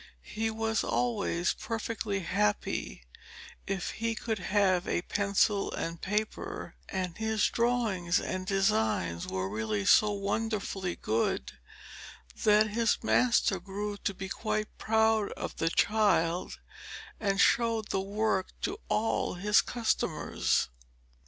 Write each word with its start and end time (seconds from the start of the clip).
He 0.33 0.49
was 0.49 0.83
always 0.83 1.53
perfectly 1.53 2.21
happy 2.21 3.03
if 3.67 3.91
he 3.91 4.15
could 4.15 4.39
have 4.39 4.87
a 4.87 5.03
pencil 5.03 5.71
and 5.73 6.01
paper, 6.01 6.73
and 6.89 7.15
his 7.19 7.45
drawings 7.45 8.19
and 8.19 8.47
designs 8.47 9.27
were 9.27 9.47
really 9.47 9.85
so 9.85 10.09
wonderfully 10.11 10.95
good 10.95 11.51
that 12.43 12.69
his 12.69 12.97
master 13.03 13.59
grew 13.59 13.95
to 13.97 14.15
be 14.15 14.27
quite 14.27 14.75
proud 14.79 15.33
of 15.33 15.57
the 15.57 15.69
child 15.69 16.57
and 17.19 17.39
showed 17.39 17.89
the 17.91 18.01
work 18.01 18.47
to 18.61 18.79
all 18.89 19.35
his 19.35 19.61
customers. 19.61 20.67